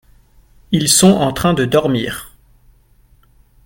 [0.71, 2.33] ils sont en train de dormir.